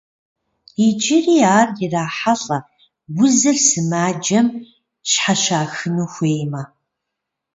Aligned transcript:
Иджыри 0.87 1.37
ар 1.57 1.69
ирахьэлӏэ 1.83 2.57
узыр 3.21 3.57
сымаджэм 3.67 4.47
щхьэщахыну 5.09 6.07
хуеймэ. 6.13 6.61